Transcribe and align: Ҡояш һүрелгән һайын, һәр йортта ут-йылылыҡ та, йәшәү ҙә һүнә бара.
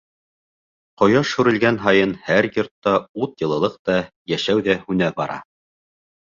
Ҡояш 1.01 1.33
һүрелгән 1.41 1.77
һайын, 1.83 2.15
һәр 2.29 2.47
йортта 2.55 2.95
ут-йылылыҡ 3.27 3.77
та, 3.91 3.99
йәшәү 4.33 4.65
ҙә 4.71 4.79
һүнә 4.89 5.13
бара. 5.21 5.39